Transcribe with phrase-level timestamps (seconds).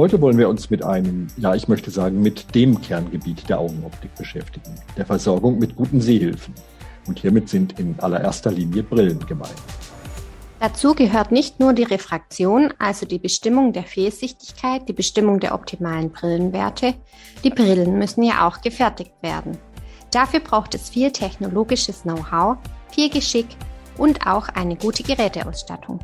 [0.00, 4.14] Heute wollen wir uns mit einem, ja, ich möchte sagen, mit dem Kerngebiet der Augenoptik
[4.14, 6.54] beschäftigen, der Versorgung mit guten Sehhilfen.
[7.06, 9.52] Und hiermit sind in allererster Linie Brillen gemeint.
[10.58, 16.10] Dazu gehört nicht nur die Refraktion, also die Bestimmung der Fehlsichtigkeit, die Bestimmung der optimalen
[16.10, 16.94] Brillenwerte.
[17.44, 19.58] Die Brillen müssen ja auch gefertigt werden.
[20.10, 22.56] Dafür braucht es viel technologisches Know-how,
[22.90, 23.48] viel Geschick
[23.98, 26.00] und auch eine gute Geräteausstattung.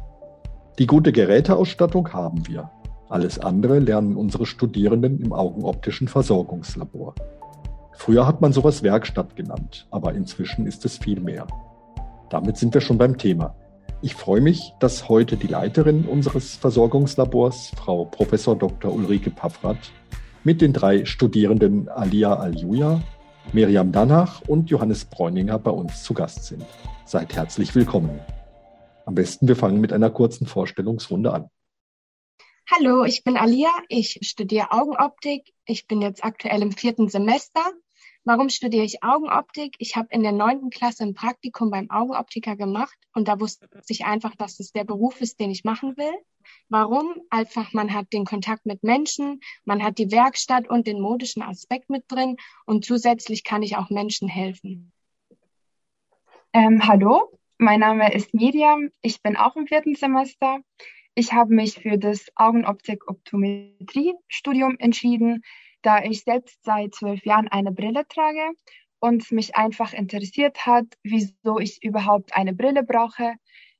[0.78, 2.70] Die gute Geräteausstattung haben wir.
[3.08, 7.14] Alles andere lernen unsere Studierenden im augenoptischen Versorgungslabor.
[7.92, 11.46] Früher hat man sowas Werkstatt genannt, aber inzwischen ist es viel mehr.
[12.30, 13.54] Damit sind wir schon beim Thema.
[14.02, 18.30] Ich freue mich, dass heute die Leiterin unseres Versorgungslabors, Frau Prof.
[18.58, 18.92] Dr.
[18.92, 19.92] Ulrike Paffrath,
[20.44, 23.00] mit den drei Studierenden Alia Aljuja,
[23.52, 26.64] Miriam Danach und Johannes Bräuninger bei uns zu Gast sind.
[27.04, 28.20] Seid herzlich willkommen.
[29.06, 31.48] Am besten wir fangen mit einer kurzen Vorstellungsrunde an.
[32.68, 33.70] Hallo, ich bin Alia.
[33.88, 35.54] Ich studiere Augenoptik.
[35.66, 37.62] Ich bin jetzt aktuell im vierten Semester.
[38.24, 39.76] Warum studiere ich Augenoptik?
[39.78, 44.04] Ich habe in der neunten Klasse ein Praktikum beim Augenoptiker gemacht und da wusste ich
[44.04, 46.12] einfach, dass es der Beruf ist, den ich machen will.
[46.68, 47.14] Warum?
[47.30, 51.88] Einfach, man hat den Kontakt mit Menschen, man hat die Werkstatt und den modischen Aspekt
[51.88, 54.92] mit drin und zusätzlich kann ich auch Menschen helfen.
[56.52, 58.90] Ähm, hallo, mein Name ist Miriam.
[59.02, 60.58] Ich bin auch im vierten Semester.
[61.18, 65.42] Ich habe mich für das Augenoptik-Optometrie-Studium entschieden,
[65.80, 68.50] da ich selbst seit zwölf Jahren eine Brille trage
[68.98, 73.32] und mich einfach interessiert hat, wieso ich überhaupt eine Brille brauche,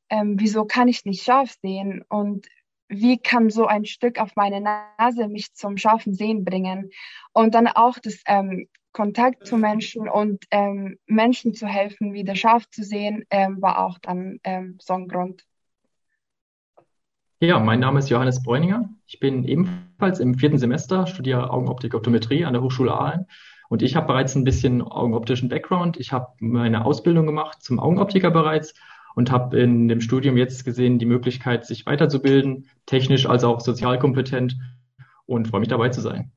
[0.09, 2.47] ähm, wieso kann ich nicht scharf sehen und
[2.89, 6.89] wie kann so ein Stück auf meine Nase mich zum scharfen Sehen bringen
[7.35, 12.67] und dann auch das ähm, Kontakt zu Menschen und ähm, Menschen zu helfen, wieder scharf
[12.71, 15.45] zu sehen, ähm, war auch dann ähm, so ein Grund.
[17.39, 18.89] Ja, mein Name ist Johannes Bräuninger.
[19.07, 23.27] Ich bin ebenfalls im vierten Semester, studiere Augenoptik Optometrie an der Hochschule Aalen.
[23.69, 25.99] Und ich habe bereits ein bisschen augenoptischen Background.
[25.99, 28.73] Ich habe meine Ausbildung gemacht zum Augenoptiker bereits
[29.17, 33.99] und habe in dem Studium jetzt gesehen die Möglichkeit, sich weiterzubilden, technisch als auch sozial
[33.99, 34.57] kompetent
[35.27, 36.33] und freue mich dabei zu sein.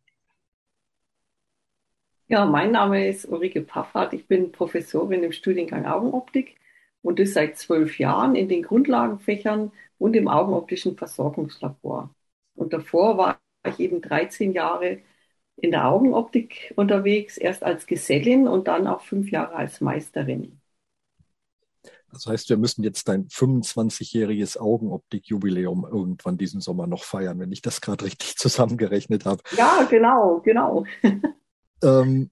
[2.28, 4.12] Ja, mein Name ist Ulrike Paffert.
[4.12, 6.58] Ich bin Professorin im Studiengang Augenoptik
[7.02, 12.16] und das seit zwölf Jahren in den Grundlagenfächern und im augenoptischen Versorgungslabor.
[12.56, 15.00] Und davor war ich eben 13 Jahre
[15.58, 20.60] in der Augenoptik unterwegs, erst als Gesellin und dann auch fünf Jahre als Meisterin.
[22.12, 27.62] Das heißt, wir müssen jetzt dein 25-jähriges Augenoptik-Jubiläum irgendwann diesen Sommer noch feiern, wenn ich
[27.62, 29.44] das gerade richtig zusammengerechnet habe.
[29.56, 30.86] Ja, genau, genau.
[31.84, 32.32] ähm,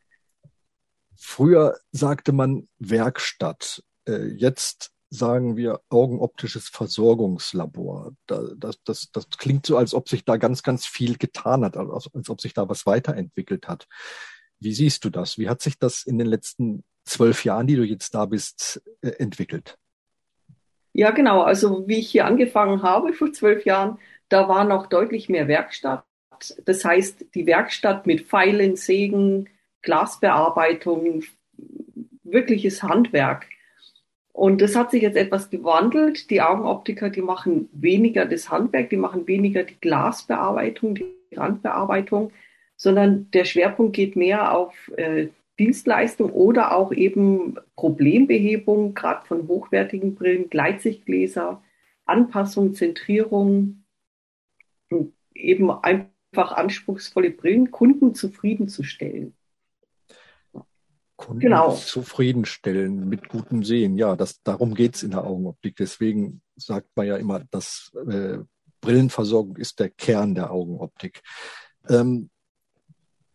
[1.15, 3.83] früher sagte man Werkstatt.
[4.07, 8.13] Äh, jetzt sagen wir augenoptisches Versorgungslabor.
[8.25, 12.09] Das, das, das klingt so, als ob sich da ganz, ganz viel getan hat, als,
[12.13, 13.87] als ob sich da was weiterentwickelt hat.
[14.59, 15.37] Wie siehst du das?
[15.37, 19.09] Wie hat sich das in den letzten zwölf Jahren, die du jetzt da bist, äh,
[19.09, 19.77] entwickelt?
[20.93, 21.41] Ja, genau.
[21.41, 26.03] Also wie ich hier angefangen habe vor zwölf Jahren, da war noch deutlich mehr Werkstatt.
[26.65, 29.49] Das heißt, die Werkstatt mit Pfeilen, Sägen,
[29.83, 31.23] Glasbearbeitung,
[32.23, 33.47] wirkliches Handwerk.
[34.37, 36.29] Und das hat sich jetzt etwas gewandelt.
[36.29, 42.31] Die Augenoptiker, die machen weniger das Handwerk, die machen weniger die Glasbearbeitung, die Randbearbeitung,
[42.75, 50.13] sondern der Schwerpunkt geht mehr auf äh, Dienstleistung oder auch eben Problembehebung, gerade von hochwertigen
[50.13, 51.63] Brillen, Gleitsichtgläser,
[52.05, 53.85] Anpassung, Zentrierung,
[55.33, 59.33] eben einfach anspruchsvolle Brillen, Kunden zufriedenzustellen.
[61.17, 61.73] Kunden genau.
[61.73, 63.97] zufriedenstellen mit gutem Sehen.
[63.97, 65.75] Ja, das, darum geht's in der Augenoptik.
[65.75, 68.37] Deswegen sagt man ja immer, dass äh,
[68.81, 71.21] Brillenversorgung ist der Kern der Augenoptik.
[71.89, 72.29] Ähm,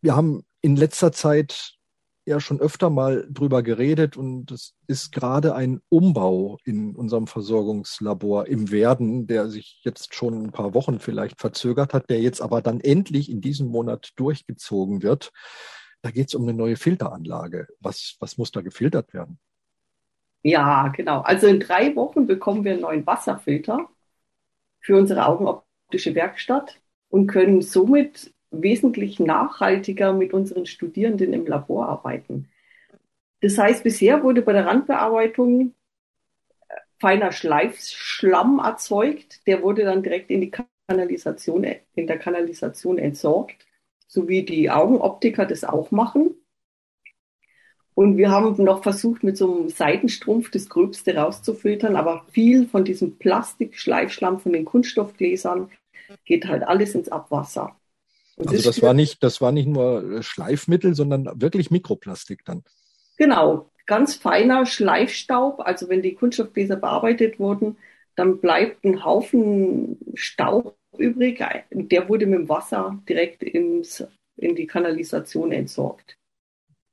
[0.00, 1.76] wir haben in letzter Zeit
[2.25, 8.46] ja schon öfter mal drüber geredet und es ist gerade ein Umbau in unserem Versorgungslabor
[8.46, 12.62] im Werden, der sich jetzt schon ein paar Wochen vielleicht verzögert hat, der jetzt aber
[12.62, 15.32] dann endlich in diesem Monat durchgezogen wird.
[16.02, 17.69] Da geht es um eine neue Filteranlage.
[17.81, 19.38] Was, was muss da gefiltert werden?
[20.43, 21.20] Ja, genau.
[21.20, 23.88] Also in drei Wochen bekommen wir einen neuen Wasserfilter
[24.81, 26.81] für unsere augenoptische Werkstatt.
[27.10, 32.50] und können somit wesentlich nachhaltiger mit unseren Studierenden im Labor arbeiten.
[33.43, 35.75] Das heißt, bisher wurde bei der Randbearbeitung
[36.69, 40.52] äh, feiner Schleifschlamm erzeugt, der wurde dann direkt in die
[40.88, 41.64] Kanalisation,
[41.94, 43.66] in der Kanalisation entsorgt,
[44.12, 46.34] so wie die Augenoptiker das auch machen.
[47.94, 52.84] Und wir haben noch versucht, mit so einem Seitenstrumpf das Gröbste rauszufiltern, aber viel von
[52.84, 55.70] diesem Plastikschleifschlamm von den Kunststoffgläsern
[56.26, 57.74] geht halt alles ins Abwasser.
[58.36, 62.64] Und also das, das war nicht, das war nicht nur Schleifmittel, sondern wirklich Mikroplastik dann.
[63.16, 65.60] Genau, ganz feiner Schleifstaub.
[65.60, 67.78] Also wenn die Kunststoffgläser bearbeitet wurden,
[68.14, 71.42] dann bleibt ein Haufen Staub übrig.
[71.70, 74.04] Der wurde mit dem Wasser direkt ins,
[74.36, 76.18] in die Kanalisation entsorgt.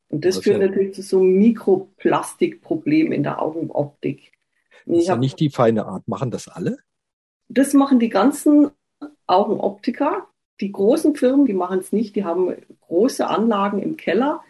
[0.10, 4.32] Und das, das führt ja natürlich zu so einem Mikroplastikproblem in der Augenoptik.
[4.86, 6.08] Das ist ja nicht die feine Art.
[6.08, 6.78] Machen das alle?
[7.48, 8.72] Das machen die ganzen
[9.28, 10.28] Augenoptiker.
[10.62, 12.16] Die großen Firmen, die machen es nicht.
[12.16, 14.44] Die haben große Anlagen im Keller.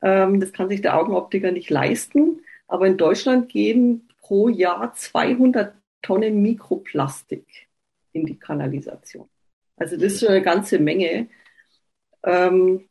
[0.00, 2.40] Ähm, das kann sich der Augenoptiker nicht leisten.
[2.66, 7.69] Aber in Deutschland gehen pro Jahr 200 Tonnen Mikroplastik
[8.12, 9.28] in die Kanalisation.
[9.76, 11.28] Also das ist eine ganze Menge.
[12.24, 12.88] Ähm,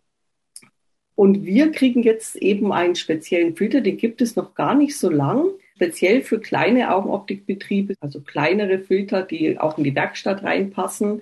[1.16, 5.10] und wir kriegen jetzt eben einen speziellen Filter, den gibt es noch gar nicht so
[5.10, 11.21] lang, speziell für kleine Augenoptikbetriebe, also kleinere Filter, die auch in die Werkstatt reinpassen,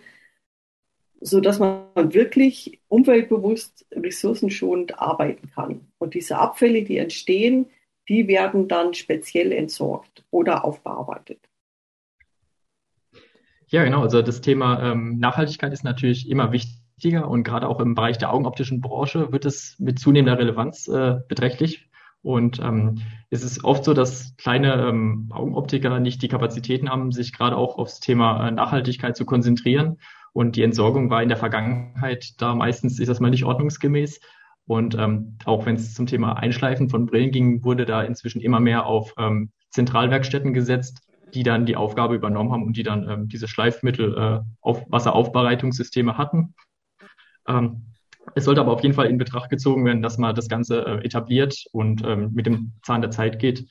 [1.20, 5.88] so dass man wirklich umweltbewusst, ressourcenschonend arbeiten kann.
[5.98, 7.66] Und diese Abfälle, die entstehen,
[8.08, 11.40] die werden dann speziell entsorgt oder aufbearbeitet.
[13.68, 14.02] Ja, genau.
[14.02, 18.18] Also das Thema ähm, Nachhaltigkeit ist natürlich immer wichtig wichtiger und gerade auch im Bereich
[18.18, 21.90] der augenoptischen Branche wird es mit zunehmender Relevanz äh, beträchtlich.
[22.24, 27.32] Und ähm, es ist oft so, dass kleine ähm, Augenoptiker nicht die Kapazitäten haben, sich
[27.32, 29.98] gerade auch aufs Thema äh, Nachhaltigkeit zu konzentrieren.
[30.34, 34.20] Und die Entsorgung war in der Vergangenheit da meistens, ist das mal nicht ordnungsgemäß.
[34.66, 38.60] Und ähm, auch wenn es zum Thema Einschleifen von Brillen ging, wurde da inzwischen immer
[38.60, 43.28] mehr auf ähm, Zentralwerkstätten gesetzt, die dann die Aufgabe übernommen haben und die dann ähm,
[43.28, 46.56] diese Schleifmittel äh, auf Wasseraufbereitungssysteme hatten.
[47.48, 47.88] Ähm,
[48.36, 51.06] es sollte aber auf jeden Fall in Betracht gezogen werden, dass man das Ganze äh,
[51.06, 53.68] etabliert und ähm, mit dem Zahn der Zeit geht.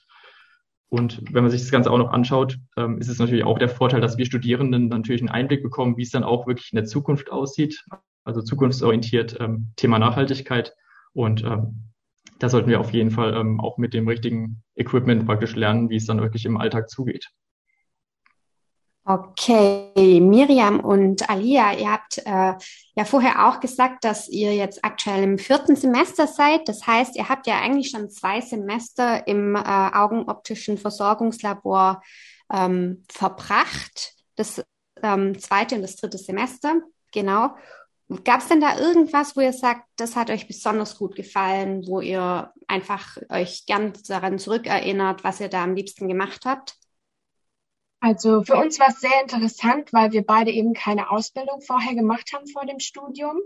[0.89, 3.69] Und wenn man sich das Ganze auch noch anschaut, ähm, ist es natürlich auch der
[3.69, 6.85] Vorteil, dass wir Studierenden natürlich einen Einblick bekommen, wie es dann auch wirklich in der
[6.85, 7.85] Zukunft aussieht.
[8.25, 10.75] Also zukunftsorientiert ähm, Thema Nachhaltigkeit.
[11.13, 11.93] Und ähm,
[12.39, 15.97] da sollten wir auf jeden Fall ähm, auch mit dem richtigen Equipment praktisch lernen, wie
[15.97, 17.31] es dann wirklich im Alltag zugeht.
[19.09, 22.55] Okay, Miriam und Alia, ihr habt äh,
[22.97, 26.69] ja vorher auch gesagt, dass ihr jetzt aktuell im vierten Semester seid.
[26.69, 32.03] Das heißt, ihr habt ja eigentlich schon zwei Semester im äh, augenoptischen Versorgungslabor
[32.53, 34.15] ähm, verbracht.
[34.35, 34.61] Das
[35.01, 36.75] ähm, zweite und das dritte Semester,
[37.13, 37.55] genau.
[38.25, 42.01] Gab es denn da irgendwas, wo ihr sagt, das hat euch besonders gut gefallen, wo
[42.01, 46.75] ihr einfach euch gern daran zurückerinnert, was ihr da am liebsten gemacht habt?
[48.01, 52.33] Also für uns war es sehr interessant, weil wir beide eben keine Ausbildung vorher gemacht
[52.35, 53.41] haben vor dem Studium.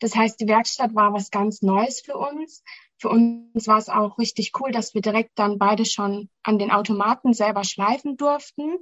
[0.00, 2.62] Das heißt, die Werkstatt war was ganz Neues für uns.
[2.98, 6.70] Für uns war es auch richtig cool, dass wir direkt dann beide schon an den
[6.70, 8.78] Automaten selber schleifen durften.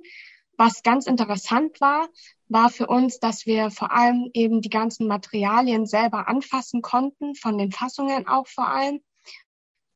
[0.56, 2.08] Was ganz interessant war,
[2.48, 7.58] war für uns, dass wir vor allem eben die ganzen Materialien selber anfassen konnten, von
[7.58, 9.00] den Fassungen auch vor allem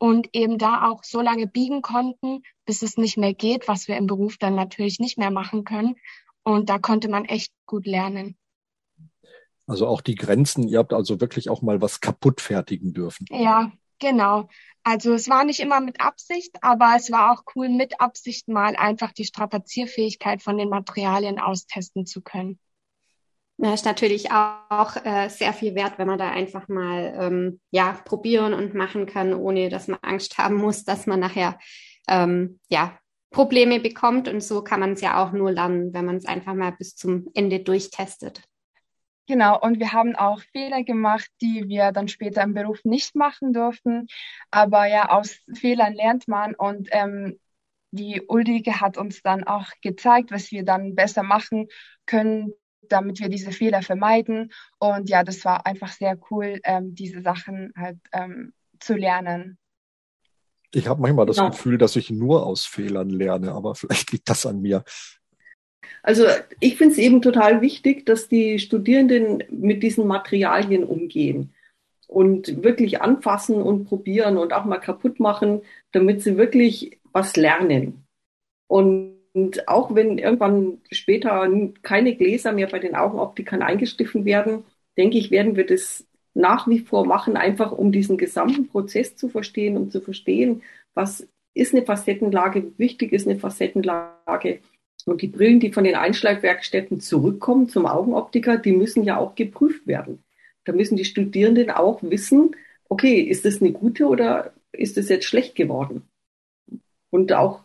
[0.00, 3.98] und eben da auch so lange biegen konnten, bis es nicht mehr geht, was wir
[3.98, 5.96] im Beruf dann natürlich nicht mehr machen können.
[6.42, 8.38] Und da konnte man echt gut lernen.
[9.66, 13.26] Also auch die Grenzen, ihr habt also wirklich auch mal was kaputt fertigen dürfen.
[13.30, 14.48] Ja, genau.
[14.82, 18.76] Also es war nicht immer mit Absicht, aber es war auch cool, mit Absicht mal
[18.76, 22.58] einfach die Strapazierfähigkeit von den Materialien austesten zu können.
[23.62, 27.92] Das ist natürlich auch äh, sehr viel wert, wenn man da einfach mal ähm, ja
[28.06, 31.58] probieren und machen kann, ohne dass man Angst haben muss, dass man nachher
[32.08, 32.98] ähm, ja
[33.30, 34.28] Probleme bekommt.
[34.28, 36.96] Und so kann man es ja auch nur lernen, wenn man es einfach mal bis
[36.96, 38.42] zum Ende durchtestet.
[39.26, 43.52] Genau, und wir haben auch Fehler gemacht, die wir dann später im Beruf nicht machen
[43.52, 44.06] durften.
[44.50, 47.38] Aber ja, aus Fehlern lernt man und ähm,
[47.90, 51.68] die Ulrike hat uns dann auch gezeigt, was wir dann besser machen
[52.06, 52.54] können,
[52.90, 54.52] damit wir diese Fehler vermeiden.
[54.78, 59.58] Und ja, das war einfach sehr cool, ähm, diese Sachen halt ähm, zu lernen.
[60.72, 61.50] Ich habe manchmal das genau.
[61.50, 64.84] Gefühl, dass ich nur aus Fehlern lerne, aber vielleicht liegt das an mir.
[66.02, 66.24] Also
[66.60, 71.54] ich finde es eben total wichtig, dass die Studierenden mit diesen Materialien umgehen
[72.06, 78.06] und wirklich anfassen und probieren und auch mal kaputt machen, damit sie wirklich was lernen.
[78.66, 81.48] Und und auch wenn irgendwann später
[81.82, 84.64] keine Gläser mehr bei den Augenoptikern eingestriffen werden,
[84.96, 89.28] denke ich, werden wir das nach wie vor machen, einfach um diesen gesamten Prozess zu
[89.28, 90.62] verstehen, um zu verstehen,
[90.94, 94.60] was ist eine Facettenlage, wie wichtig ist eine Facettenlage.
[95.06, 99.86] Und die Brillen, die von den Einschleifwerkstätten zurückkommen zum Augenoptiker, die müssen ja auch geprüft
[99.86, 100.22] werden.
[100.64, 102.54] Da müssen die Studierenden auch wissen,
[102.88, 106.02] okay, ist das eine gute oder ist das jetzt schlecht geworden?
[107.10, 107.64] Und auch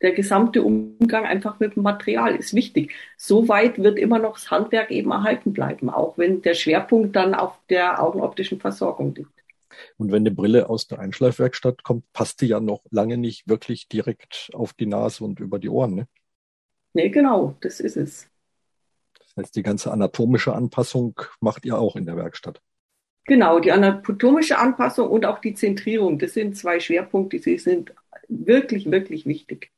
[0.00, 2.92] der gesamte Umgang einfach mit dem Material ist wichtig.
[3.16, 7.58] Soweit wird immer noch das Handwerk eben erhalten bleiben, auch wenn der Schwerpunkt dann auf
[7.68, 9.30] der augenoptischen Versorgung liegt.
[9.96, 13.88] Und wenn eine Brille aus der Einschleifwerkstatt kommt, passt die ja noch lange nicht wirklich
[13.88, 16.08] direkt auf die Nase und über die Ohren, ne?
[16.94, 18.28] Nee, genau, das ist es.
[19.18, 22.60] Das heißt, die ganze anatomische Anpassung macht ihr auch in der Werkstatt.
[23.24, 27.92] Genau, die anatomische Anpassung und auch die Zentrierung, das sind zwei Schwerpunkte, die sind
[28.28, 29.70] wirklich, wirklich wichtig.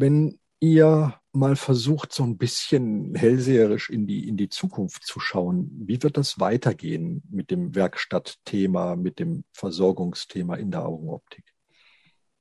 [0.00, 5.70] Wenn ihr mal versucht, so ein bisschen hellseherisch in die, in die Zukunft zu schauen,
[5.72, 11.44] wie wird das weitergehen mit dem Werkstattthema, mit dem Versorgungsthema in der Augenoptik?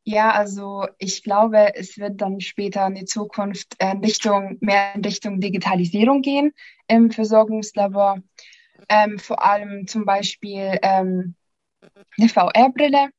[0.04, 5.04] Ja, also ich glaube, es wird dann später in die Zukunft in Richtung, mehr in
[5.04, 6.54] Richtung Digitalisierung gehen
[6.88, 8.22] im Versorgungslabor.
[8.88, 11.34] Ähm, vor allem zum Beispiel ähm,
[12.20, 13.10] eine VR-Brille,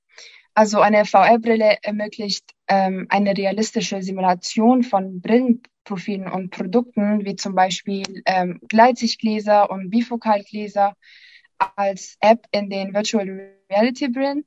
[0.54, 8.22] also eine VR-Brille ermöglicht ähm, eine realistische Simulation von Brillenprofilen und Produkten, wie zum Beispiel
[8.26, 10.94] ähm, Gleitsichtgläser und Bifokalgläser
[11.76, 14.44] als App in den Virtual Reality Brillen.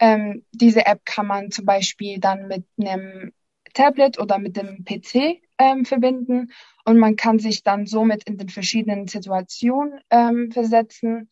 [0.00, 3.32] Ähm, diese App kann man zum Beispiel dann mit einem
[3.74, 6.52] Tablet oder mit dem PC ähm, verbinden
[6.84, 11.28] und man kann sich dann somit in den verschiedenen Situationen ähm, versetzen.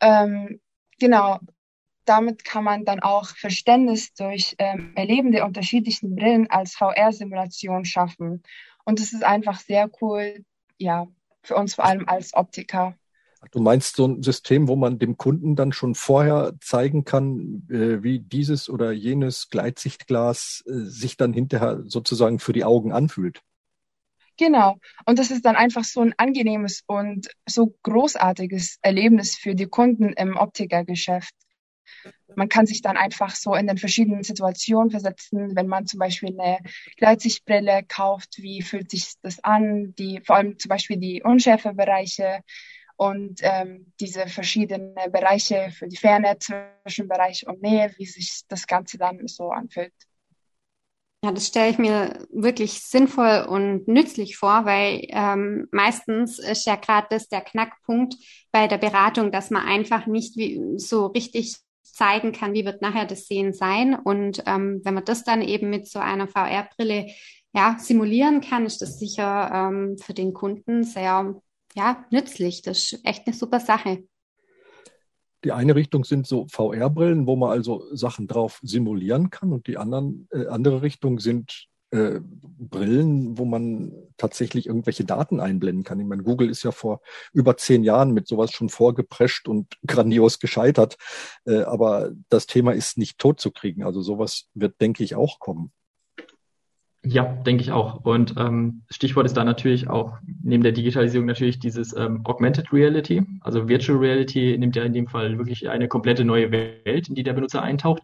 [0.00, 0.60] Ähm,
[1.00, 1.40] genau,
[2.04, 8.42] damit kann man dann auch Verständnis durch ähm, Erleben der unterschiedlichen Brillen als VR-Simulation schaffen.
[8.84, 10.44] Und das ist einfach sehr cool,
[10.78, 11.06] ja,
[11.42, 12.94] für uns vor allem als Optiker.
[13.50, 18.02] Du meinst so ein System, wo man dem Kunden dann schon vorher zeigen kann, äh,
[18.02, 23.42] wie dieses oder jenes Gleitsichtglas äh, sich dann hinterher sozusagen für die Augen anfühlt?
[24.38, 24.78] Genau.
[25.06, 30.12] Und das ist dann einfach so ein angenehmes und so großartiges Erlebnis für die Kunden
[30.12, 31.34] im Optikergeschäft
[32.34, 36.30] man kann sich dann einfach so in den verschiedenen Situationen versetzen, wenn man zum Beispiel
[36.30, 36.58] eine
[36.96, 42.42] Gleitsichtbrille kauft, wie fühlt sich das an, die, vor allem zum Beispiel die Unschärfebereiche
[42.96, 48.98] und ähm, diese verschiedenen Bereiche für die Ferne, Zwischenbereich und Nähe, wie sich das Ganze
[48.98, 49.92] dann so anfühlt.
[51.24, 56.74] Ja, das stelle ich mir wirklich sinnvoll und nützlich vor, weil ähm, meistens ist ja
[56.74, 58.16] gerade das der Knackpunkt
[58.50, 61.58] bei der Beratung, dass man einfach nicht wie, so richtig
[61.92, 63.94] zeigen kann, wie wird nachher das Sehen sein.
[63.94, 67.06] Und ähm, wenn man das dann eben mit so einer VR-Brille
[67.54, 71.34] ja, simulieren kann, ist das sicher ähm, für den Kunden sehr
[71.74, 72.62] ja, nützlich.
[72.62, 74.04] Das ist echt eine super Sache.
[75.44, 79.76] Die eine Richtung sind so VR-Brillen, wo man also Sachen drauf simulieren kann und die
[79.76, 82.20] anderen, äh, andere Richtung sind äh,
[82.58, 85.98] Brillen, wo man tatsächlich irgendwelche Daten einblenden kann.
[86.00, 87.00] Ich meine, Google ist ja vor
[87.32, 90.96] über zehn Jahren mit sowas schon vorgeprescht und grandios gescheitert.
[91.44, 93.82] Äh, aber das Thema ist nicht tot zu kriegen.
[93.82, 95.72] Also sowas wird, denke ich, auch kommen.
[97.04, 98.04] Ja, denke ich auch.
[98.04, 103.26] Und ähm, Stichwort ist da natürlich auch neben der Digitalisierung natürlich dieses ähm, Augmented Reality.
[103.40, 107.24] Also Virtual Reality nimmt ja in dem Fall wirklich eine komplette neue Welt, in die
[107.24, 108.02] der Benutzer eintaucht.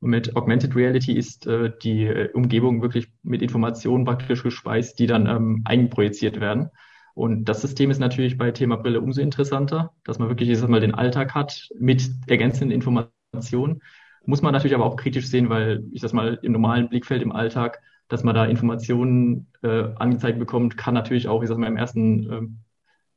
[0.00, 5.06] Und mit Augmented Reality ist äh, die äh, Umgebung wirklich mit Informationen praktisch gespeist, die
[5.06, 6.70] dann ähm, einprojiziert werden.
[7.14, 10.80] Und das System ist natürlich bei Thema Brille umso interessanter, dass man wirklich jetzt mal
[10.80, 13.82] den Alltag hat mit ergänzenden Informationen.
[14.24, 17.32] Muss man natürlich aber auch kritisch sehen, weil ich das mal im normalen Blickfeld im
[17.32, 21.76] Alltag, dass man da Informationen äh, angezeigt bekommt, kann natürlich auch, ich sag mal, im
[21.76, 22.46] ersten, äh,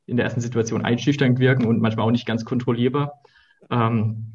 [0.06, 3.22] in der ersten Situation einschüchternd wirken und manchmal auch nicht ganz kontrollierbar.
[3.70, 4.32] Ähm,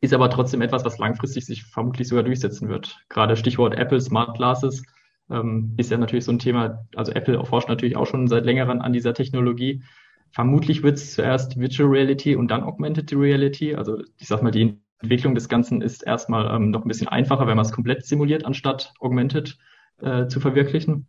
[0.00, 2.98] ist aber trotzdem etwas, was langfristig sich vermutlich sogar durchsetzen wird.
[3.08, 4.84] Gerade Stichwort Apple Smart Glasses
[5.30, 6.86] ähm, ist ja natürlich so ein Thema.
[6.94, 9.82] Also Apple forscht natürlich auch schon seit längerem an dieser Technologie.
[10.30, 13.74] Vermutlich wird es zuerst Virtual Reality und dann Augmented Reality.
[13.74, 17.46] Also ich sag mal, die Entwicklung des Ganzen ist erstmal ähm, noch ein bisschen einfacher,
[17.46, 19.58] wenn man es komplett simuliert, anstatt Augmented
[20.00, 21.08] äh, zu verwirklichen.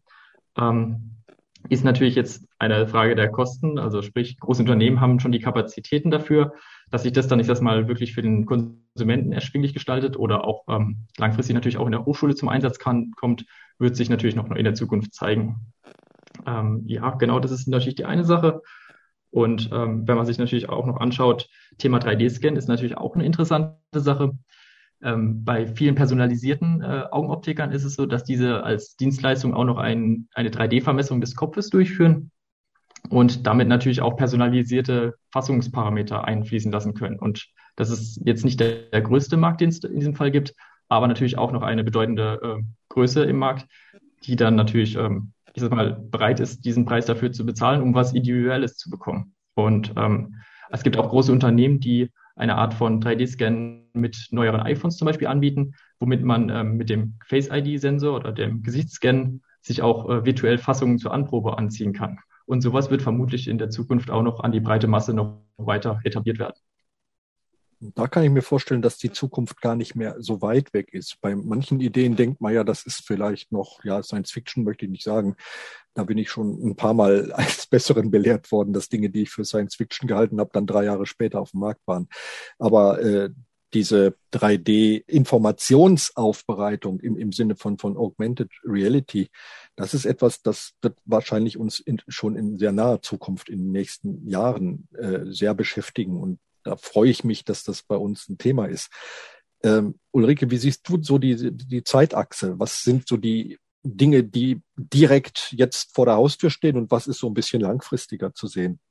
[0.57, 1.15] Ähm,
[1.67, 3.77] ist natürlich jetzt eine Frage der Kosten.
[3.77, 6.53] Also sprich, große Unternehmen haben schon die Kapazitäten dafür
[6.89, 10.63] dass sich das dann, ich sag mal, wirklich für den Konsumenten erschwinglich gestaltet oder auch
[10.67, 13.45] ähm, langfristig natürlich auch in der Hochschule zum Einsatz kann, kommt,
[13.77, 15.73] wird sich natürlich noch in der Zukunft zeigen.
[16.45, 18.61] Ähm, ja, genau, das ist natürlich die eine Sache.
[19.31, 23.25] Und ähm, wenn man sich natürlich auch noch anschaut, Thema 3D-Scan ist natürlich auch eine
[23.25, 24.31] interessante Sache.
[25.01, 29.77] Ähm, bei vielen personalisierten äh, Augenoptikern ist es so, dass diese als Dienstleistung auch noch
[29.77, 32.31] ein, eine 3D-Vermessung des Kopfes durchführen
[33.09, 37.17] und damit natürlich auch personalisierte Fassungsparameter einfließen lassen können.
[37.17, 40.53] Und das ist jetzt nicht der, der größte Markt, den es in diesem Fall gibt,
[40.89, 43.67] aber natürlich auch noch eine bedeutende äh, Größe im Markt,
[44.23, 47.93] die dann natürlich, ähm, ich sag mal, bereit ist, diesen Preis dafür zu bezahlen, um
[47.93, 49.33] was Individuelles zu bekommen.
[49.55, 50.35] Und ähm,
[50.71, 55.27] es gibt auch große Unternehmen, die eine Art von 3D-Scan mit neueren iPhones zum Beispiel
[55.27, 60.99] anbieten, womit man ähm, mit dem Face-ID-Sensor oder dem Gesichtsscan sich auch äh, virtuell Fassungen
[60.99, 62.19] zur Anprobe anziehen kann.
[62.49, 65.99] Und sowas wird vermutlich in der Zukunft auch noch an die breite Masse noch weiter
[66.03, 66.55] etabliert werden.
[67.79, 71.21] Da kann ich mir vorstellen, dass die Zukunft gar nicht mehr so weit weg ist.
[71.21, 74.91] Bei manchen Ideen denkt man ja, das ist vielleicht noch, ja, Science Fiction möchte ich
[74.91, 75.35] nicht sagen.
[75.93, 79.29] Da bin ich schon ein paar Mal als Besseren belehrt worden, dass Dinge, die ich
[79.29, 82.09] für Science Fiction gehalten habe, dann drei Jahre später auf dem Markt waren.
[82.57, 83.29] Aber äh,
[83.73, 89.29] diese 3D-Informationsaufbereitung im, im Sinne von, von Augmented Reality,
[89.79, 93.71] das ist etwas, das wird wahrscheinlich uns in, schon in sehr naher Zukunft in den
[93.71, 96.17] nächsten Jahren äh, sehr beschäftigen.
[96.17, 98.89] Und da freue ich mich, dass das bei uns ein Thema ist.
[99.63, 102.59] Ähm, Ulrike, wie siehst du so die, die Zeitachse?
[102.59, 107.19] Was sind so die Dinge, die direkt jetzt vor der Haustür stehen und was ist
[107.19, 108.81] so ein bisschen langfristiger zu sehen?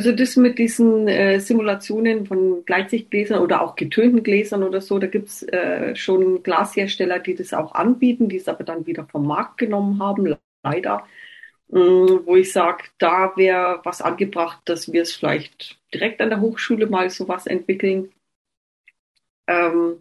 [0.00, 5.06] Also das mit diesen äh, Simulationen von Gleitsichtgläsern oder auch getönten Gläsern oder so, da
[5.06, 9.58] gibt's äh, schon Glashersteller, die das auch anbieten, die es aber dann wieder vom Markt
[9.58, 11.06] genommen haben, leider.
[11.70, 16.40] Ähm, wo ich sage, da wäre was angebracht, dass wir es vielleicht direkt an der
[16.40, 18.10] Hochschule mal sowas entwickeln.
[19.48, 20.00] Ähm,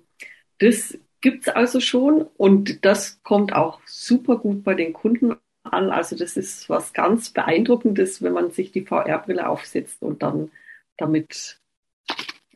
[0.59, 5.35] das gibt's also schon und das kommt auch super gut bei den Kunden
[5.69, 5.89] an.
[5.89, 10.51] Also das ist was ganz Beeindruckendes, wenn man sich die VR-Brille aufsetzt und dann
[10.97, 11.59] damit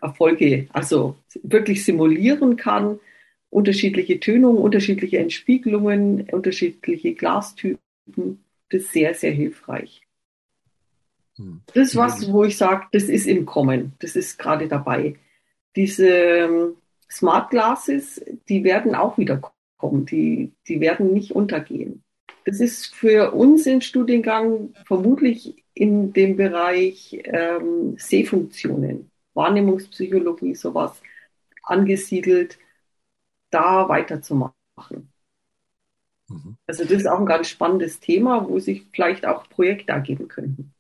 [0.02, 3.00] Erfolge, also wirklich simulieren kann,
[3.50, 7.80] unterschiedliche Tönungen, unterschiedliche Entspiegelungen, unterschiedliche Glastypen
[8.70, 10.02] das sehr, sehr hilfreich.
[11.38, 11.62] Hm.
[11.68, 15.16] Das ist was, wo ich sage, das ist im Kommen, das ist gerade dabei.
[15.76, 16.76] Diese ähm,
[17.10, 19.40] Smart Glasses, die werden auch wieder
[19.78, 22.04] kommen, die, die werden nicht untergehen.
[22.46, 31.02] Das ist für uns im Studiengang vermutlich in dem Bereich ähm, Sehfunktionen, Wahrnehmungspsychologie, sowas
[31.64, 32.60] angesiedelt,
[33.50, 34.54] da weiterzumachen.
[36.28, 36.58] Mhm.
[36.68, 40.74] Also das ist auch ein ganz spannendes Thema, wo sich vielleicht auch Projekte ergeben könnten.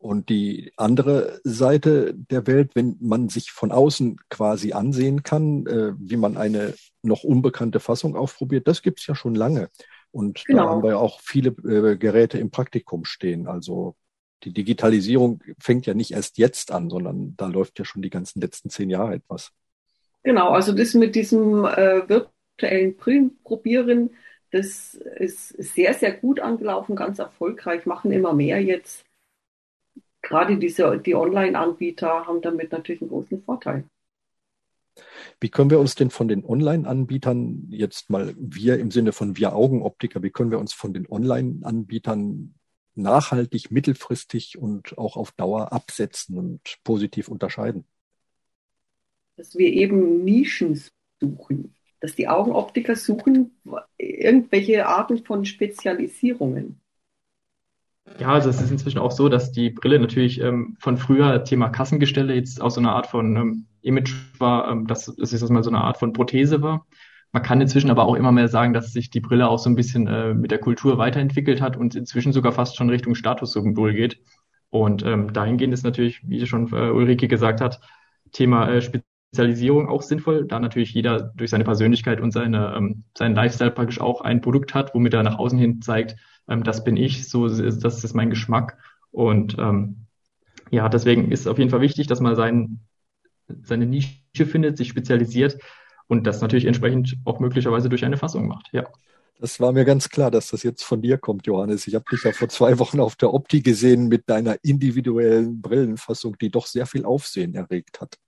[0.00, 5.92] Und die andere Seite der Welt, wenn man sich von außen quasi ansehen kann, äh,
[5.98, 9.70] wie man eine noch unbekannte Fassung aufprobiert, das gibt es ja schon lange.
[10.10, 10.64] Und genau.
[10.64, 13.46] da haben wir ja auch viele äh, Geräte im Praktikum stehen.
[13.46, 13.96] Also
[14.44, 18.40] die Digitalisierung fängt ja nicht erst jetzt an, sondern da läuft ja schon die ganzen
[18.40, 19.52] letzten zehn Jahre etwas.
[20.22, 22.96] Genau, also das mit diesem äh, virtuellen
[23.42, 24.10] probieren.
[24.50, 29.04] Das ist sehr, sehr gut angelaufen, ganz erfolgreich, machen immer mehr jetzt.
[30.22, 33.84] Gerade diese, die Online-Anbieter haben damit natürlich einen großen Vorteil.
[35.40, 39.54] Wie können wir uns denn von den Online-Anbietern jetzt mal wir im Sinne von wir
[39.54, 42.54] Augenoptiker, wie können wir uns von den Online-Anbietern
[42.94, 47.84] nachhaltig, mittelfristig und auch auf Dauer absetzen und positiv unterscheiden?
[49.36, 50.80] Dass wir eben Nischen
[51.20, 53.60] suchen dass die Augenoptiker suchen
[53.96, 56.80] irgendwelche Arten von Spezialisierungen.
[58.18, 61.68] Ja, also es ist inzwischen auch so, dass die Brille natürlich ähm, von früher Thema
[61.68, 65.62] Kassengestelle jetzt auch so eine Art von ähm, Image war, ähm, dass es jetzt mal
[65.62, 66.86] so eine Art von Prothese war.
[67.32, 69.76] Man kann inzwischen aber auch immer mehr sagen, dass sich die Brille auch so ein
[69.76, 74.20] bisschen äh, mit der Kultur weiterentwickelt hat und inzwischen sogar fast schon Richtung Statussymbol geht.
[74.70, 77.80] Und ähm, dahingehend ist natürlich, wie schon äh, Ulrike gesagt hat,
[78.32, 78.82] Thema äh,
[79.28, 84.00] Spezialisierung auch sinnvoll, da natürlich jeder durch seine Persönlichkeit und seine, ähm, seinen Lifestyle praktisch
[84.00, 86.16] auch ein Produkt hat, womit er nach außen hin zeigt,
[86.48, 88.78] ähm, das bin ich, so ist, das ist mein Geschmack.
[89.10, 90.06] Und ähm,
[90.70, 92.80] ja, deswegen ist auf jeden Fall wichtig, dass man sein,
[93.62, 95.58] seine Nische findet, sich spezialisiert
[96.06, 98.70] und das natürlich entsprechend auch möglicherweise durch eine Fassung macht.
[98.72, 98.86] Ja.
[99.40, 101.86] Das war mir ganz klar, dass das jetzt von dir kommt, Johannes.
[101.86, 106.36] Ich habe dich ja vor zwei Wochen auf der Opti gesehen mit deiner individuellen Brillenfassung,
[106.38, 108.18] die doch sehr viel Aufsehen erregt hat.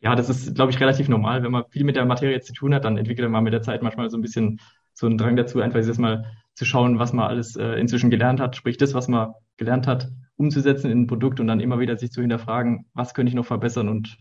[0.00, 1.42] Ja, das ist, glaube ich, relativ normal.
[1.42, 3.82] Wenn man viel mit der Materie zu tun hat, dann entwickelt man mit der Zeit
[3.82, 4.60] manchmal so ein bisschen
[4.94, 8.40] so einen Drang dazu, einfach jetzt mal zu schauen, was man alles äh, inzwischen gelernt
[8.40, 11.96] hat, sprich das, was man gelernt hat, umzusetzen in ein Produkt und dann immer wieder
[11.96, 14.18] sich zu hinterfragen, was könnte ich noch verbessern und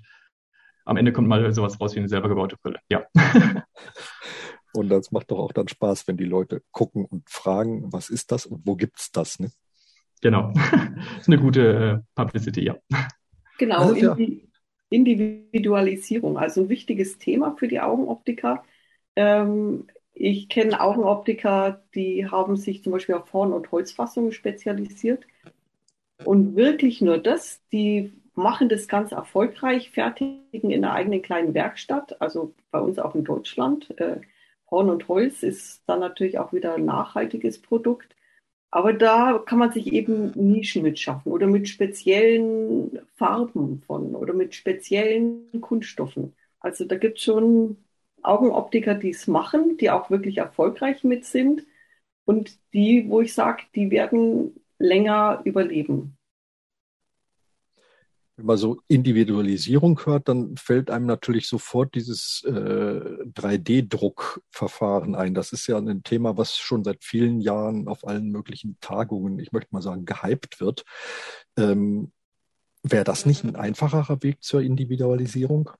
[0.85, 2.79] am Ende kommt mal sowas raus wie eine selber gebaute Brille.
[2.89, 3.05] Ja.
[4.73, 8.31] und das macht doch auch dann Spaß, wenn die Leute gucken und fragen, was ist
[8.31, 9.51] das und wo gibt's das, ne?
[10.21, 10.53] Genau.
[10.71, 12.75] das ist eine gute äh, Publicity, ja.
[13.57, 13.79] Genau.
[13.79, 14.13] Also, ja.
[14.13, 14.46] In,
[14.89, 18.63] Individualisierung, also ein wichtiges Thema für die Augenoptiker.
[19.15, 25.27] Ähm, ich kenne Augenoptiker, die haben sich zum Beispiel auf Horn- und Holzfassungen spezialisiert.
[26.25, 32.21] Und wirklich nur das, die machen das ganz erfolgreich, fertigen in der eigenen kleinen Werkstatt,
[32.21, 33.97] also bei uns auch in Deutschland.
[33.99, 34.21] Äh,
[34.69, 38.15] Horn und Holz ist dann natürlich auch wieder ein nachhaltiges Produkt.
[38.71, 44.55] Aber da kann man sich eben Nischen mitschaffen oder mit speziellen Farben von oder mit
[44.55, 46.35] speziellen Kunststoffen.
[46.59, 47.77] Also da gibt es schon
[48.23, 51.65] Augenoptiker, die es machen, die auch wirklich erfolgreich mit sind
[52.25, 56.16] und die, wo ich sage, die werden länger überleben.
[58.37, 65.33] Wenn man so Individualisierung hört, dann fällt einem natürlich sofort dieses äh, 3D-Druckverfahren ein.
[65.33, 69.51] Das ist ja ein Thema, was schon seit vielen Jahren auf allen möglichen Tagungen, ich
[69.51, 70.85] möchte mal sagen, gehypt wird.
[71.57, 72.11] Ähm,
[72.83, 75.71] Wäre das nicht ein einfacherer Weg zur Individualisierung?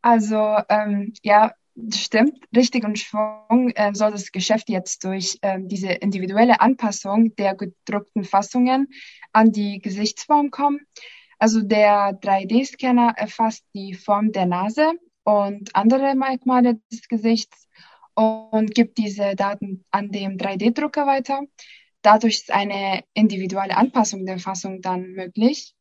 [0.00, 1.52] Also ähm, ja,
[1.94, 7.54] stimmt, richtig und Schwung äh, soll das Geschäft jetzt durch ähm, diese individuelle Anpassung der
[7.54, 8.88] gedruckten Fassungen
[9.32, 10.80] an die Gesichtsform kommen.
[11.38, 14.92] Also der 3D-Scanner erfasst die Form der Nase
[15.24, 17.68] und andere Merkmale des Gesichts
[18.14, 21.42] und gibt diese Daten an den 3D-Drucker weiter.
[22.00, 25.74] Dadurch ist eine individuelle Anpassung der Fassung dann möglich.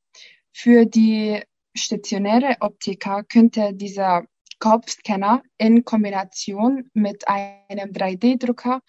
[0.51, 1.41] Für die
[1.73, 4.25] stationäre Optiker könnte dieser
[4.59, 8.81] Kopfscanner in Kombination mit einem 3D-Drucker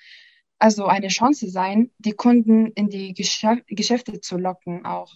[0.59, 5.13] also eine Chance sein, die Kunden in die Geschäf Geschäfte zu locken auch.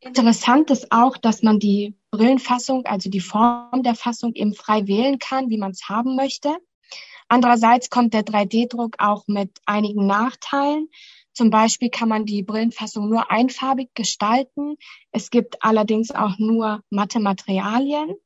[0.00, 5.18] Interessant ist auch, dass man die Brillenfassung, also die Form der Fassung eben frei wählen
[5.18, 6.56] kann, wie man es haben möchte.
[7.28, 10.88] Andererseits kommt der 3D-Druck auch mit einigen Nachteilen.
[11.32, 14.76] Zum Beispiel kann man die Brillenfassung nur einfarbig gestalten.
[15.12, 18.16] Es gibt allerdings auch nur matte Materialien,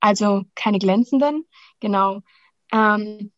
[0.00, 1.46] also keine glänzenden.
[1.80, 2.20] Genau.
[2.72, 3.32] Ähm,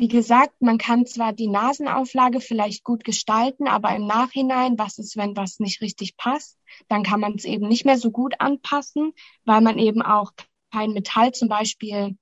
[0.00, 5.16] wie gesagt, man kann zwar die Nasenauflage vielleicht gut gestalten, aber im Nachhinein, was ist,
[5.16, 9.12] wenn was nicht richtig passt, dann kann man es eben nicht mehr so gut anpassen,
[9.44, 10.30] weil man eben auch
[10.72, 12.16] kein Metall zum Beispiel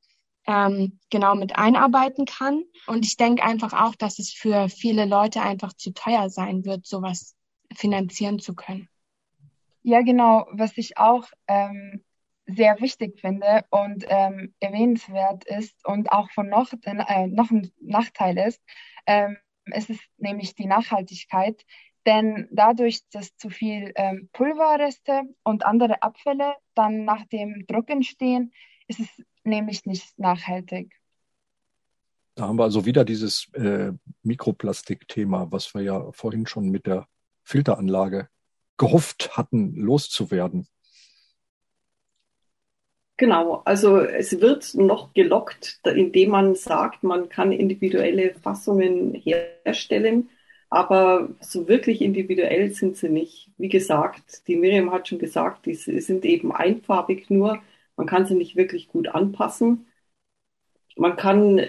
[0.47, 2.63] ähm, genau mit einarbeiten kann.
[2.87, 6.87] Und ich denke einfach auch, dass es für viele Leute einfach zu teuer sein wird,
[6.87, 7.35] sowas
[7.75, 8.89] finanzieren zu können.
[9.83, 10.47] Ja, genau.
[10.51, 12.06] Was ich auch ähm,
[12.47, 18.39] sehr wichtig finde und ähm, erwähnenswert ist und auch von noch, äh, noch ein Nachteil
[18.39, 18.63] ist,
[19.07, 19.37] ähm,
[19.73, 21.65] es ist nämlich die Nachhaltigkeit.
[22.07, 28.53] Denn dadurch, dass zu viel ähm, Pulverreste und andere Abfälle dann nach dem Druck entstehen,
[28.87, 29.09] ist es
[29.43, 30.95] nämlich nicht nachhaltig.
[32.37, 37.09] Da haben wir also wieder dieses äh, Mikroplastik-Thema, was wir ja vorhin schon mit der
[37.43, 38.29] Filteranlage
[38.77, 40.69] gehofft hatten, loszuwerden.
[43.19, 50.29] Genau, also es wird noch gelockt, indem man sagt, man kann individuelle Fassungen herstellen,
[50.69, 53.51] aber so wirklich individuell sind sie nicht.
[53.57, 57.61] Wie gesagt, die Miriam hat schon gesagt, die sind eben einfarbig nur
[57.99, 59.87] man kann sie nicht wirklich gut anpassen.
[60.97, 61.61] Man kann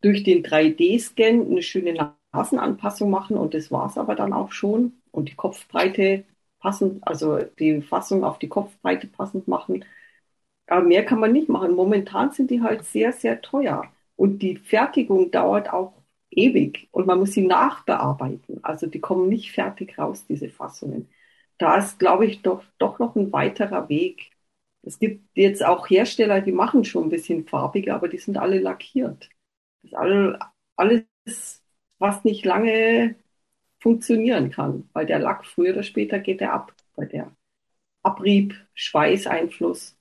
[0.00, 4.94] durch den 3D-Scan eine schöne Nasenanpassung machen und das war es aber dann auch schon.
[5.10, 6.24] Und die Kopfbreite
[6.60, 9.84] passend, also die Fassung auf die Kopfbreite passend machen.
[10.66, 11.74] Aber mehr kann man nicht machen.
[11.74, 13.84] Momentan sind die halt sehr, sehr teuer.
[14.16, 15.92] Und die Fertigung dauert auch
[16.30, 18.62] ewig und man muss sie nachbearbeiten.
[18.64, 21.08] Also die kommen nicht fertig raus, diese Fassungen.
[21.58, 24.30] Da ist, glaube ich, doch, doch noch ein weiterer Weg.
[24.82, 28.58] Es gibt jetzt auch Hersteller, die machen schon ein bisschen farbiger, aber die sind alle
[28.60, 29.28] lackiert.
[29.82, 30.38] Das ist all,
[30.76, 31.62] alles,
[31.98, 33.16] was nicht lange
[33.80, 37.32] funktionieren kann, weil der Lack früher oder später geht er ab, bei der
[38.02, 39.96] Abrieb, Schweißeinfluss.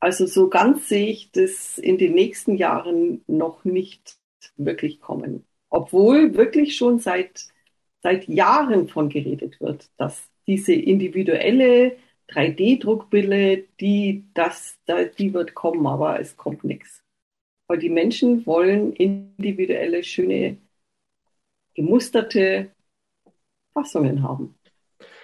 [0.00, 4.18] Also so ganz sehe ich das in den nächsten Jahren noch nicht
[4.56, 5.44] wirklich kommen.
[5.70, 7.48] Obwohl wirklich schon seit,
[8.02, 11.96] seit Jahren von geredet wird, dass diese individuelle
[12.28, 14.78] 3D-Druckbrille, die, das,
[15.18, 17.02] die wird kommen, aber es kommt nichts.
[17.68, 20.58] Weil die Menschen wollen individuelle, schöne,
[21.74, 22.70] gemusterte
[23.72, 24.58] Fassungen haben.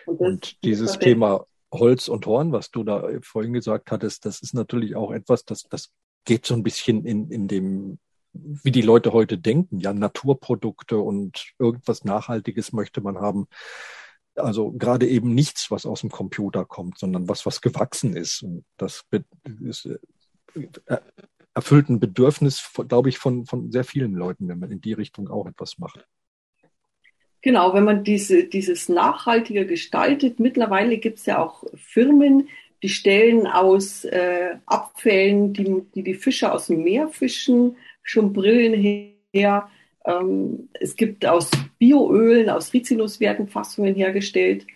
[0.07, 4.55] Und, und dieses Thema Holz und Horn, was du da vorhin gesagt hattest, das ist
[4.55, 5.91] natürlich auch etwas, das, das
[6.25, 7.99] geht so ein bisschen in, in dem,
[8.33, 9.81] wie die Leute heute denken.
[9.81, 13.47] Ja, Naturprodukte und irgendwas Nachhaltiges möchte man haben.
[14.35, 18.43] Also gerade eben nichts, was aus dem Computer kommt, sondern was, was gewachsen ist.
[18.43, 19.05] Und das
[19.61, 19.87] ist,
[20.55, 20.99] äh,
[21.55, 25.29] erfüllt ein Bedürfnis, glaube ich, von, von sehr vielen Leuten, wenn man in die Richtung
[25.29, 26.07] auch etwas macht.
[27.43, 32.49] Genau, wenn man diese, dieses nachhaltiger gestaltet, mittlerweile gibt es ja auch Firmen,
[32.83, 38.75] die stellen aus äh, Abfällen, die, die die Fische aus dem Meer fischen, schon Brillen
[39.33, 39.69] her.
[40.05, 44.67] Ähm, es gibt aus Bioölen, aus Rizinus werden Fassungen hergestellt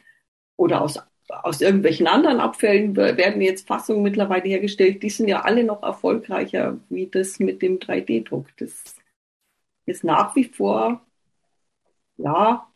[0.57, 5.05] oder aus, aus irgendwelchen anderen Abfällen werden jetzt Fassungen mittlerweile hergestellt.
[5.05, 8.49] Die sind ja alle noch erfolgreicher wie das mit dem 3D-Druck.
[8.57, 8.97] Das
[9.87, 11.06] ist nach wie vor
[12.17, 12.73] ja,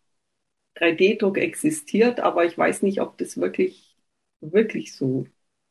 [0.75, 3.97] 3D-Druck existiert, aber ich weiß nicht, ob das wirklich,
[4.39, 5.25] wirklich so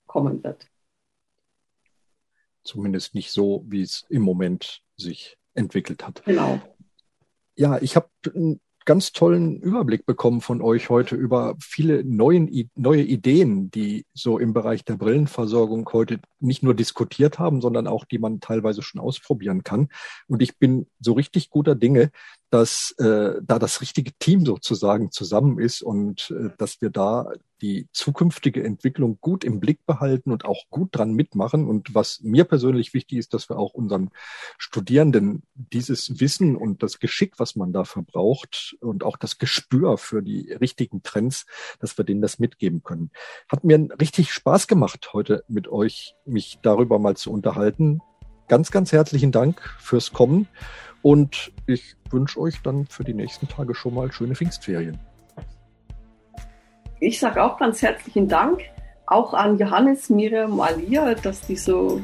[0.07, 0.69] kommen wird.
[2.63, 6.23] Zumindest nicht so, wie es im Moment sich entwickelt hat.
[6.25, 6.61] Genau.
[7.57, 8.09] Ja, ich habe
[8.85, 14.53] ganz tollen Überblick bekommen von euch heute über viele neuen, neue Ideen, die so im
[14.53, 19.63] Bereich der Brillenversorgung heute nicht nur diskutiert haben, sondern auch die man teilweise schon ausprobieren
[19.63, 19.89] kann.
[20.27, 22.11] Und ich bin so richtig guter Dinge,
[22.51, 27.31] dass äh, da das richtige Team sozusagen zusammen ist und äh, dass wir da
[27.63, 31.69] die zukünftige Entwicklung gut im Blick behalten und auch gut dran mitmachen.
[31.69, 34.11] Und was mir persönlich wichtig ist, dass wir auch unseren
[34.59, 40.23] Studierenden dieses Wissen und das Geschick, was man da verbraucht und auch das Gespür für
[40.23, 41.47] die richtigen Trends,
[41.79, 43.11] dass wir denen das mitgeben können.
[43.49, 48.01] Hat mir richtig Spaß gemacht, heute mit euch mich darüber mal zu unterhalten.
[48.49, 50.49] Ganz, ganz herzlichen Dank fürs Kommen.
[51.03, 54.99] Und ich wünsche euch dann für die nächsten Tage schon mal schöne Pfingstferien.
[57.01, 58.61] Ich sage auch ganz herzlichen Dank,
[59.07, 62.03] auch an Johannes, Miriam, Alia, dass die so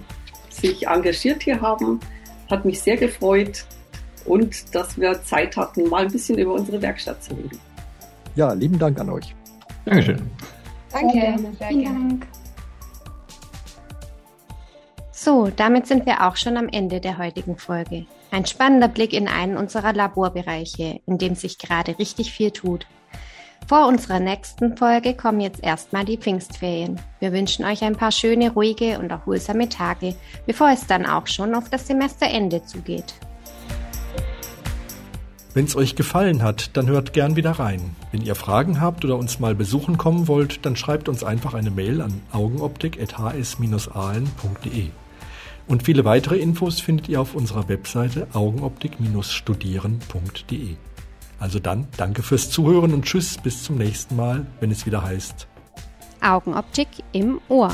[0.48, 2.00] sich engagiert hier haben.
[2.50, 3.66] Hat mich sehr gefreut
[4.24, 7.58] und dass wir Zeit hatten, mal ein bisschen über unsere Werkstatt zu reden.
[8.34, 9.34] Ja, lieben Dank an euch.
[9.84, 10.30] Dankeschön.
[10.90, 11.38] Danke.
[11.68, 12.26] Vielen Dank.
[15.12, 18.06] So, damit sind wir auch schon am Ende der heutigen Folge.
[18.30, 22.86] Ein spannender Blick in einen unserer Laborbereiche, in dem sich gerade richtig viel tut.
[23.66, 27.00] Vor unserer nächsten Folge kommen jetzt erstmal die Pfingstferien.
[27.18, 30.14] Wir wünschen euch ein paar schöne, ruhige und erholsame Tage,
[30.46, 33.14] bevor es dann auch schon auf das Semesterende zugeht.
[35.52, 37.96] Wenn es euch gefallen hat, dann hört gern wieder rein.
[38.12, 41.70] Wenn ihr Fragen habt oder uns mal besuchen kommen wollt, dann schreibt uns einfach eine
[41.70, 44.90] Mail an augenoptik.hs-ahlen.de.
[45.66, 50.76] Und viele weitere Infos findet ihr auf unserer Webseite augenoptik-studieren.de.
[51.38, 55.46] Also dann, danke fürs Zuhören und tschüss, bis zum nächsten Mal, wenn es wieder heißt
[56.20, 57.72] Augenoptik im Ohr.